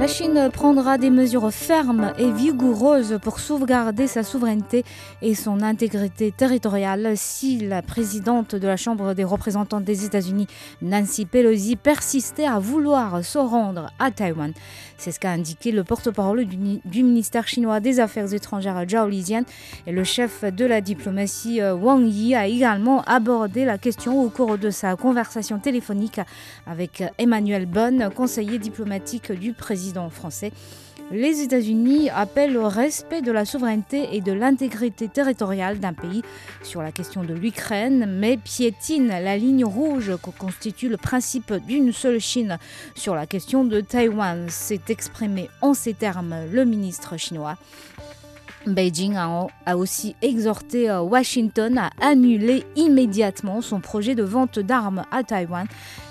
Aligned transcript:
La 0.00 0.06
Chine 0.06 0.48
prendra 0.50 0.96
des 0.96 1.10
mesures 1.10 1.52
fermes 1.52 2.14
et 2.16 2.32
vigoureuses 2.32 3.18
pour 3.20 3.38
sauvegarder 3.38 4.06
sa 4.06 4.22
souveraineté 4.22 4.82
et 5.20 5.34
son 5.34 5.60
intégrité 5.60 6.32
territoriale 6.32 7.12
si 7.16 7.58
la 7.58 7.82
présidente 7.82 8.54
de 8.54 8.66
la 8.66 8.78
Chambre 8.78 9.12
des 9.12 9.24
représentants 9.24 9.82
des 9.82 10.06
États-Unis, 10.06 10.46
Nancy 10.80 11.26
Pelosi, 11.26 11.76
persistait 11.76 12.46
à 12.46 12.58
vouloir 12.58 13.22
se 13.22 13.36
rendre 13.36 13.90
à 13.98 14.10
Taïwan. 14.10 14.54
C'est 14.96 15.12
ce 15.12 15.20
qu'a 15.20 15.32
indiqué 15.32 15.70
le 15.70 15.84
porte-parole 15.84 16.46
du, 16.46 17.02
ministère 17.02 17.46
chinois 17.46 17.80
des 17.80 18.00
Affaires 18.00 18.32
étrangères, 18.32 18.82
Zhao 18.88 19.06
Lijian, 19.06 19.42
et 19.86 19.92
le 19.92 20.04
chef 20.04 20.44
de 20.44 20.64
la 20.64 20.80
diplomatie, 20.80 21.60
euh, 21.60 21.74
Wang 21.74 22.06
Yi, 22.06 22.34
a 22.34 22.46
également 22.46 23.02
abordé 23.02 23.66
la 23.66 23.76
question 23.76 24.22
au 24.22 24.30
cours 24.30 24.56
de 24.56 24.70
sa 24.70 24.96
conversation 24.96 25.58
téléphonique 25.58 26.20
avec 26.66 27.04
Emmanuel 27.18 27.66
Bonne, 27.66 28.08
conseiller 28.14 28.58
diplomatique 28.58 29.30
du 29.32 29.52
président 29.52 29.89
français. 30.10 30.52
Les 31.12 31.40
États-Unis 31.40 32.08
appellent 32.08 32.56
au 32.56 32.68
respect 32.68 33.20
de 33.20 33.32
la 33.32 33.44
souveraineté 33.44 34.14
et 34.14 34.20
de 34.20 34.30
l'intégrité 34.30 35.08
territoriale 35.08 35.80
d'un 35.80 35.92
pays 35.92 36.22
sur 36.62 36.82
la 36.82 36.92
question 36.92 37.24
de 37.24 37.34
l'Ukraine, 37.34 38.06
mais 38.06 38.36
piétinent 38.36 39.18
la 39.20 39.36
ligne 39.36 39.64
rouge 39.64 40.12
que 40.22 40.30
constitue 40.30 40.88
le 40.88 40.96
principe 40.96 41.52
d'une 41.66 41.92
seule 41.92 42.20
Chine 42.20 42.58
sur 42.94 43.16
la 43.16 43.26
question 43.26 43.64
de 43.64 43.80
Taïwan. 43.80 44.48
S'est 44.48 44.82
exprimé 44.88 45.50
en 45.62 45.74
ces 45.74 45.94
termes 45.94 46.46
le 46.52 46.64
ministre 46.64 47.16
chinois. 47.16 47.56
Beijing 48.66 49.16
a, 49.16 49.46
a 49.66 49.76
aussi 49.76 50.14
exhorté 50.22 50.90
euh, 50.90 51.00
Washington 51.00 51.78
à 51.78 51.90
annuler 52.00 52.64
immédiatement 52.76 53.62
son 53.62 53.80
projet 53.80 54.14
de 54.14 54.22
vente 54.22 54.58
d'armes 54.58 55.04
à 55.10 55.24
Taïwan 55.24 55.66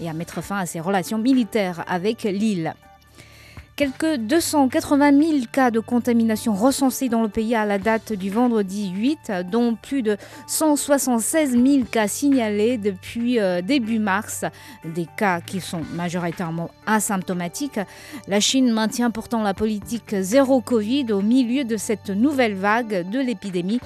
et 0.00 0.08
à 0.08 0.12
mettre 0.12 0.42
fin 0.42 0.58
à 0.58 0.66
ses 0.66 0.78
relations 0.78 1.18
militaires 1.18 1.84
avec 1.88 2.22
l'île. 2.24 2.74
Quelques 3.76 4.18
280 4.18 5.20
000 5.20 5.38
cas 5.50 5.72
de 5.72 5.80
contamination 5.80 6.54
recensés 6.54 7.08
dans 7.08 7.22
le 7.22 7.28
pays 7.28 7.56
à 7.56 7.66
la 7.66 7.78
date 7.78 8.12
du 8.12 8.30
vendredi 8.30 8.90
8, 8.90 9.32
dont 9.50 9.74
plus 9.74 10.02
de 10.02 10.16
176 10.46 11.50
000 11.50 11.84
cas 11.90 12.06
signalés 12.06 12.78
depuis 12.78 13.40
euh, 13.40 13.62
début 13.62 13.98
mars, 13.98 14.44
des 14.84 15.08
cas 15.16 15.40
qui 15.40 15.60
sont 15.60 15.80
majoritairement 15.94 16.70
asymptomatiques. 16.86 17.80
La 18.28 18.38
Chine 18.38 18.70
maintient 18.70 19.10
pourtant 19.10 19.42
la 19.42 19.54
politique 19.54 20.14
zéro 20.20 20.60
Covid 20.60 21.12
au 21.12 21.20
milieu 21.20 21.64
de 21.64 21.76
cette 21.76 22.10
nouvelle 22.10 22.54
vague 22.54 23.10
de 23.10 23.18
l'épidémie. 23.18 23.80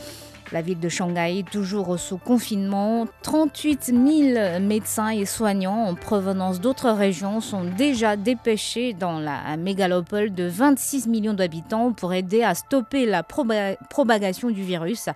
La 0.51 0.63
ville 0.63 0.81
de 0.81 0.89
Shanghai, 0.89 1.45
toujours 1.51 1.99
sous 1.99 2.17
confinement, 2.17 3.07
38 3.23 3.85
000 3.85 4.61
médecins 4.61 5.11
et 5.11 5.27
soignants 5.27 5.85
en 5.85 5.95
provenance 5.95 6.59
d'autres 6.59 6.91
régions 6.91 7.43
sont 7.43 7.65
déjà 7.65 8.17
dépêchés 8.17 8.95
dans 8.95 9.19
la 9.19 9.59
mégalopole 9.59 10.33
de 10.33 10.45
26 10.45 11.07
millions 11.07 11.35
d'habitants 11.35 11.93
pour 11.93 12.15
aider 12.15 12.43
à 12.43 12.55
stopper 12.55 13.05
la 13.05 13.23
propagation 13.23 14.51
du 14.51 14.63
virus. 14.63 15.11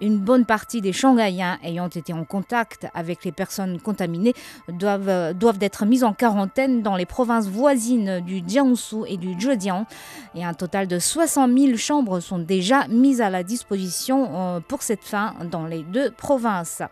Une 0.00 0.18
bonne 0.18 0.44
partie 0.44 0.80
des 0.80 0.92
Shanghaïens 0.92 1.58
ayant 1.62 1.88
été 1.88 2.12
en 2.12 2.24
contact 2.24 2.86
avec 2.94 3.24
les 3.24 3.32
personnes 3.32 3.80
contaminées 3.80 4.34
doivent, 4.68 5.34
doivent 5.34 5.58
être 5.60 5.86
mis 5.86 6.04
en 6.04 6.12
quarantaine 6.12 6.82
dans 6.82 6.96
les 6.96 7.06
provinces 7.06 7.48
voisines 7.48 8.20
du 8.20 8.42
Jiangsu 8.46 8.98
et 9.08 9.16
du 9.16 9.38
Zhejiang. 9.40 9.86
Et 10.34 10.44
un 10.44 10.54
total 10.54 10.86
de 10.86 10.98
60 10.98 11.56
000 11.56 11.76
chambres 11.76 12.20
sont 12.20 12.38
déjà 12.38 12.86
mises 12.88 13.20
à 13.20 13.30
la 13.30 13.42
disposition 13.42 14.28
euh, 14.32 14.60
pour 14.60 14.82
cette 14.82 15.04
fin 15.04 15.34
dans 15.50 15.66
les 15.66 15.82
deux 15.82 16.10
provinces. 16.10 16.82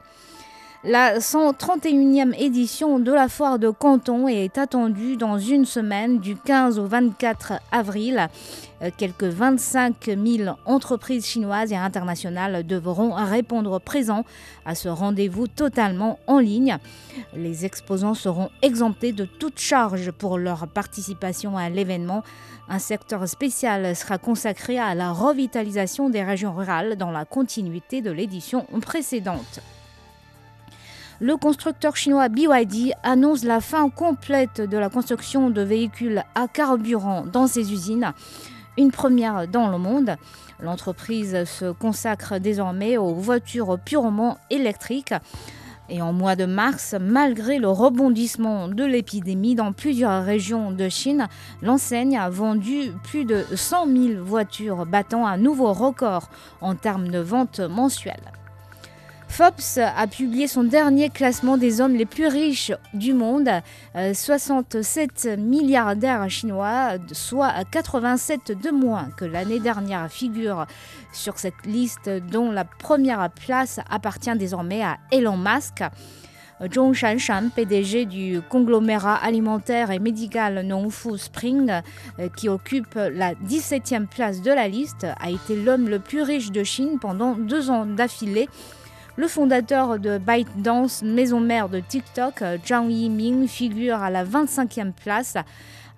La 0.85 1.19
131e 1.19 2.35
édition 2.39 2.99
de 2.99 3.11
la 3.11 3.29
foire 3.29 3.59
de 3.59 3.71
Canton 3.71 4.29
est 4.29 4.59
attendue 4.59 5.17
dans 5.17 5.39
une 5.39 5.65
semaine 5.65 6.19
du 6.19 6.37
15 6.37 6.79
au 6.79 6.87
24 6.87 7.55
avril. 7.73 8.29
Euh, 8.83 8.91
Quelques 8.97 9.25
25 9.25 10.05
000 10.05 10.57
entreprises 10.67 11.27
chinoises 11.27 11.73
et 11.73 11.77
internationales 11.77 12.65
devront 12.65 13.13
répondre 13.15 13.81
présents 13.81 14.25
à 14.67 14.75
ce 14.75 14.89
rendez-vous 14.89 15.49
totalement 15.49 16.19
en 16.27 16.39
ligne. 16.39 16.77
Les 17.35 17.65
exposants 17.65 18.15
seront 18.15 18.51
exemptés 18.61 19.13
de 19.13 19.25
toute 19.25 19.59
charge 19.59 20.13
pour 20.13 20.37
leur 20.37 20.69
participation 20.69 21.57
à 21.57 21.71
l'événement. 21.71 22.23
Un 22.69 22.79
secteur 22.79 23.27
spécial 23.29 23.97
sera 23.97 24.19
consacré 24.19 24.79
à 24.79 24.95
la 24.95 25.11
revitalisation 25.11 26.11
des 26.11 26.23
régions 26.23 26.55
rurales 26.55 26.97
dans 26.97 27.11
la 27.11 27.25
continuité 27.25 28.03
de 28.03 28.11
l'édition 28.11 28.67
précédente. 28.83 29.63
Le 31.19 31.39
constructeur 31.39 31.97
chinois 31.97 32.29
BYD 32.29 32.93
annonce 33.03 33.43
la 33.43 33.63
fin 33.63 33.89
complète 33.89 34.61
de 34.61 34.77
la 34.77 34.91
construction 34.91 35.49
de 35.49 35.63
véhicules 35.63 36.23
à 36.35 36.47
carburant 36.47 37.25
dans 37.25 37.47
ses 37.47 37.73
usines, 37.73 38.13
une 38.77 38.91
première 38.91 39.49
dans 39.49 39.69
le 39.69 39.79
monde. 39.79 40.17
L'entreprise 40.61 41.45
se 41.45 41.73
consacre 41.73 42.39
désormais 42.39 42.99
aux 42.99 43.15
voitures 43.15 43.79
purement 43.83 44.37
électriques. 44.51 45.15
Et 45.89 46.03
en 46.03 46.13
mois 46.13 46.37
de 46.37 46.45
mars, 46.45 46.95
malgré 47.01 47.59
le 47.59 47.69
rebondissement 47.69 48.69
de 48.69 48.85
l'épidémie 48.85 49.55
dans 49.55 49.73
plusieurs 49.73 50.23
régions 50.23 50.71
de 50.71 50.91
Chine, 50.91 51.29
l'enseigne 51.63 52.19
a 52.19 52.29
vendu 52.29 52.93
plus 53.05 53.25
de 53.25 53.43
100 53.55 53.87
000 53.87 54.23
voitures, 54.23 54.85
battant 54.85 55.27
un 55.27 55.39
nouveau 55.39 55.73
record 55.73 56.29
en 56.61 56.75
termes 56.75 57.09
de 57.09 57.21
ventes 57.21 57.61
mensuelles. 57.61 58.33
Forbes 59.29 59.79
a 59.79 60.07
publié 60.07 60.47
son 60.47 60.65
dernier 60.65 61.11
classement 61.11 61.59
des 61.59 61.81
hommes 61.81 61.95
les 61.95 62.07
plus 62.07 62.27
riches 62.27 62.73
du 62.95 63.13
monde, 63.13 63.51
euh, 63.95 64.15
67 64.15 65.37
milliardaires 65.39 66.29
chinois, 66.31 66.93
soit 67.13 67.53
87 67.71 68.53
de 68.53 68.71
moins 68.71 69.11
que 69.17 69.25
l'année 69.25 69.61
dernière, 69.61 70.11
figure 70.11 70.67
sur 71.13 71.39
cette 71.39 71.67
liste 71.67 72.09
dont 72.31 72.51
la 72.51 72.65
première 72.65 73.29
place 73.31 73.81
appartient 73.91 74.35
désormais 74.37 74.83
à 74.83 74.97
Elon 75.13 75.37
Musk. 75.37 75.83
Zhong 76.73 76.95
Shanshan, 76.95 77.51
PDG 77.55 78.07
du 78.07 78.41
conglomérat 78.49 79.17
alimentaire 79.17 79.91
et 79.91 79.99
médical 79.99 80.65
Nongfu 80.65 81.19
Spring, 81.19 81.71
euh, 82.19 82.29
qui 82.35 82.49
occupe 82.49 82.95
la 82.95 83.35
17e 83.35 84.07
place 84.07 84.41
de 84.41 84.51
la 84.51 84.67
liste, 84.67 85.07
a 85.21 85.31
été 85.31 85.55
l'homme 85.55 85.89
le 85.89 85.99
plus 85.99 86.23
riche 86.23 86.51
de 86.51 86.65
Chine 86.65 86.99
pendant 86.99 87.35
deux 87.35 87.69
ans 87.69 87.85
d'affilée. 87.85 88.49
Le 89.19 89.29
fondateur 89.29 89.99
de 89.99 90.19
ByteDance, 90.19 91.03
maison 91.03 91.41
mère 91.41 91.71
de 91.71 91.81
TikTok, 91.81 92.45
Zhang 92.67 92.91
Yiming, 92.91 93.49
figure 93.49 94.03
à 94.03 94.11
la 94.11 94.27
25e 94.27 94.93
place, 94.93 95.37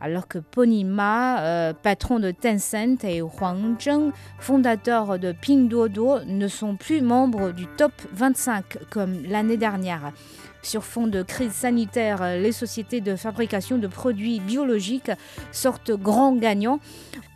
alors 0.00 0.28
que 0.28 0.38
Pony 0.38 0.84
Ma, 0.84 1.40
euh, 1.40 1.72
patron 1.72 2.20
de 2.20 2.30
Tencent, 2.30 3.02
et 3.02 3.20
Huang 3.20 3.76
Zheng, 3.80 4.12
fondateur 4.38 5.18
de 5.18 5.32
Pinduoduo, 5.32 6.20
ne 6.26 6.46
sont 6.46 6.76
plus 6.76 7.00
membres 7.00 7.50
du 7.50 7.66
top 7.66 7.90
25 8.12 8.78
comme 8.88 9.24
l'année 9.28 9.56
dernière. 9.56 10.12
Sur 10.62 10.84
fond 10.84 11.06
de 11.06 11.22
crise 11.22 11.52
sanitaire, 11.52 12.20
les 12.36 12.52
sociétés 12.52 13.00
de 13.00 13.16
fabrication 13.16 13.78
de 13.78 13.86
produits 13.86 14.40
biologiques 14.40 15.10
sortent 15.52 15.92
grands 15.92 16.34
gagnants. 16.34 16.80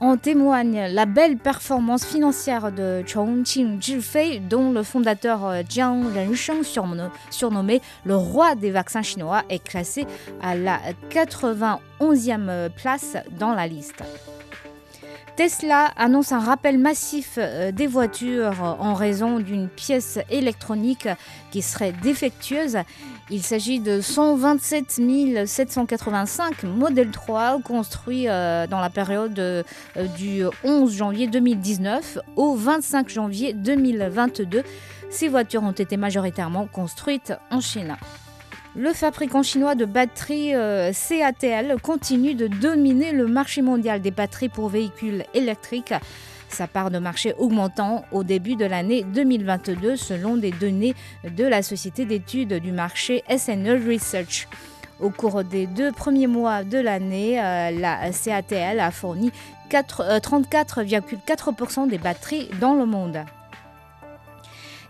En 0.00 0.16
témoigne 0.16 0.86
la 0.90 1.06
belle 1.06 1.36
performance 1.38 2.04
financière 2.04 2.72
de 2.72 3.02
Chongqing 3.06 3.80
Zhifei, 3.80 4.40
dont 4.40 4.72
le 4.72 4.82
fondateur 4.82 5.46
euh, 5.46 5.62
Jiang 5.68 6.02
Rensheng, 6.12 6.62
surno- 6.62 7.10
surnommé 7.30 7.80
le 8.04 8.16
roi 8.16 8.54
des 8.56 8.72
vaccins 8.72 9.02
chinois, 9.02 9.42
est 9.48 9.62
classé 9.62 10.04
à 10.42 10.56
la 10.56 10.80
91e 11.10 12.68
place 12.70 13.16
dans 13.38 13.54
la 13.54 13.66
liste. 13.66 14.02
Tesla 15.37 15.90
annonce 15.96 16.32
un 16.32 16.40
rappel 16.40 16.79
massif 16.79 17.34
euh, 17.38 17.73
des 17.73 17.87
voitures 17.87 18.76
en 18.79 18.93
raison 18.93 19.38
d'une 19.38 19.69
pièce 19.69 20.19
électronique 20.31 21.08
qui 21.50 21.62
serait 21.62 21.93
défectueuse. 22.02 22.79
Il 23.31 23.43
s'agit 23.43 23.81
de 23.81 24.02
127 24.02 25.00
785 25.46 26.64
Model 26.64 27.11
3 27.11 27.61
construits 27.62 28.29
euh, 28.29 28.67
dans 28.67 28.81
la 28.81 28.90
période 28.90 29.38
euh, 29.38 29.62
du 30.19 30.43
11 30.64 30.94
janvier 30.94 31.26
2019 31.29 32.19
au 32.37 32.55
25 32.55 33.08
janvier 33.08 33.55
2022. 33.55 34.62
Ces 35.08 35.28
voitures 35.28 35.62
ont 35.62 35.73
été 35.73 35.96
majoritairement 35.96 36.67
construites 36.67 37.32
en 37.50 37.61
Chine. 37.61 37.96
Le 38.74 38.94
fabricant 38.94 39.42
chinois 39.42 39.74
de 39.74 39.84
batteries 39.84 40.54
euh, 40.54 40.92
CATL 40.92 41.76
continue 41.82 42.34
de 42.34 42.46
dominer 42.46 43.12
le 43.12 43.26
marché 43.26 43.60
mondial 43.60 44.00
des 44.00 44.10
batteries 44.10 44.48
pour 44.48 44.70
véhicules 44.70 45.26
électriques. 45.34 45.92
sa 46.48 46.66
part 46.66 46.90
de 46.90 46.98
marché 46.98 47.34
augmentant 47.36 48.06
au 48.12 48.24
début 48.24 48.56
de 48.56 48.64
l'année 48.64 49.04
2022 49.04 49.96
selon 49.96 50.38
des 50.38 50.52
données 50.52 50.94
de 51.24 51.44
la 51.44 51.62
société 51.62 52.06
d'études 52.06 52.54
du 52.54 52.72
marché 52.72 53.22
SNE 53.28 53.78
Research. 53.86 54.48
Au 55.00 55.10
cours 55.10 55.44
des 55.44 55.66
deux 55.66 55.92
premiers 55.92 56.26
mois 56.26 56.64
de 56.64 56.78
l'année, 56.78 57.38
euh, 57.42 57.72
la 57.72 58.10
CATL 58.10 58.80
a 58.80 58.90
fourni 58.90 59.32
34,4% 59.70 61.90
des 61.90 61.98
batteries 61.98 62.48
dans 62.58 62.75
le 62.75 62.86
monde. 62.86 63.22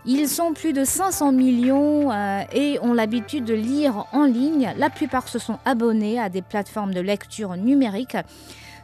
Ils 0.05 0.27
sont 0.27 0.51
plus 0.53 0.73
de 0.73 0.83
500 0.83 1.31
millions 1.31 2.11
euh, 2.11 2.41
et 2.51 2.77
ont 2.81 2.93
l'habitude 2.93 3.45
de 3.45 3.53
lire 3.53 4.05
en 4.11 4.25
ligne. 4.25 4.73
La 4.77 4.89
plupart 4.89 5.29
se 5.29 5.39
sont 5.39 5.59
abonnés 5.63 6.19
à 6.19 6.27
des 6.27 6.41
plateformes 6.41 6.93
de 6.93 6.99
lecture 6.99 7.55
numérique. 7.55 8.17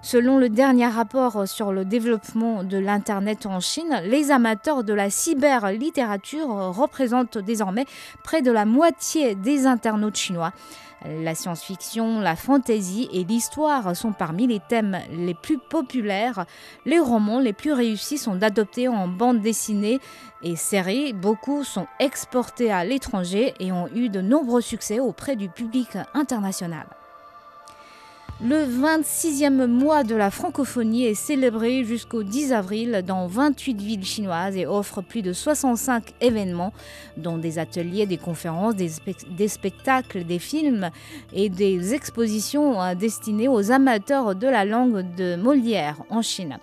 Selon 0.02 0.38
le 0.38 0.48
dernier 0.48 0.88
rapport 0.88 1.46
sur 1.46 1.74
le 1.74 1.84
développement 1.84 2.64
de 2.64 2.78
l'Internet 2.78 3.46
en 3.46 3.60
Chine, 3.60 4.02
les 4.06 4.32
amateurs 4.32 4.86
de 4.86 4.94
la 4.94 5.10
cyberlittérature 5.10 6.48
représentent 6.48 7.38
désormais 7.38 7.86
près 8.24 8.42
de 8.42 8.52
la 8.52 8.64
moitié 8.66 9.36
des 9.36 9.68
internautes 9.68 10.16
chinois. 10.16 10.54
La 11.06 11.36
science-fiction, 11.36 12.22
la 12.22 12.36
fantasy 12.36 13.10
et 13.14 13.24
l'histoire 13.24 13.96
sont 13.96 14.14
parmi 14.14 14.48
les 14.48 14.60
thèmes 14.60 15.00
les 15.12 15.34
plus 15.34 15.58
populaires. 15.58 16.46
Les 16.86 17.00
romans 17.00 17.40
les 17.40 17.54
plus 17.54 17.74
réussis 17.74 18.18
sont 18.18 18.42
adoptés 18.42 18.88
en 18.88 19.08
bande 19.08 19.42
dessinée 19.42 20.00
et 20.44 20.56
séries. 20.56 21.14
Beaucoup 21.14 21.64
sont 21.64 21.88
exportés 22.00 22.72
à 22.72 22.84
l'étranger 22.84 23.54
et 23.60 23.72
ont 23.72 23.88
eu 23.94 24.10
de 24.10 24.22
nombreux 24.22 24.62
succès 24.62 25.00
auprès 25.00 25.36
du 25.36 25.50
public 25.50 25.98
international. 26.14 26.88
Le 28.42 28.56
26e 28.56 29.68
mois 29.68 30.06
de 30.06 30.16
la 30.16 30.32
francophonie 30.32 31.04
est 31.04 31.14
célébré 31.14 31.84
jusqu'au 31.84 32.24
10 32.24 32.54
avril 32.54 33.04
dans 33.06 33.28
28 33.28 33.82
villes 33.82 34.06
chinoises 34.06 34.56
et 34.56 34.66
offre 34.66 35.02
plus 35.02 35.22
de 35.22 35.34
65 35.34 36.14
événements, 36.22 36.72
dont 37.18 37.38
des 37.38 37.60
ateliers, 37.60 38.06
des 38.06 38.16
conférences, 38.16 38.76
des, 38.78 39.48
spectacles, 39.50 40.24
des 40.24 40.40
films 40.40 40.90
et 41.34 41.50
des 41.50 41.94
expositions 41.94 42.82
euh, 42.82 42.96
destinées 42.96 43.50
aux 43.50 43.72
amateurs 43.72 44.34
de 44.36 44.48
la 44.48 44.64
langue 44.64 45.04
de 45.18 45.36
Molière 45.36 45.98
en 46.10 46.22
Chine 46.22 46.60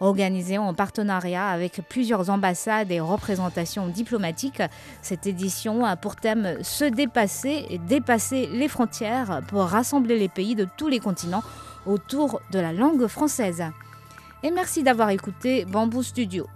organisée 0.00 0.58
en 0.58 0.74
partenariat 0.74 1.48
avec 1.48 1.80
plusieurs 1.88 2.30
ambassades 2.30 2.90
et 2.90 3.00
représentations 3.00 3.88
diplomatiques. 3.88 4.62
Cette 5.02 5.26
édition 5.26 5.84
a 5.84 5.96
pour 5.96 6.16
thème 6.16 6.58
Se 6.62 6.84
dépasser 6.84 7.66
et 7.70 7.78
dépasser 7.78 8.46
les 8.46 8.68
frontières 8.68 9.42
pour 9.48 9.62
rassembler 9.62 10.18
les 10.18 10.28
pays 10.28 10.54
de 10.54 10.66
tous 10.76 10.88
les 10.88 11.00
continents 11.00 11.42
autour 11.86 12.40
de 12.52 12.58
la 12.58 12.72
langue 12.72 13.06
française. 13.06 13.64
Et 14.42 14.50
merci 14.50 14.82
d'avoir 14.82 15.10
écouté 15.10 15.64
Bamboo 15.64 16.02
Studio. 16.02 16.46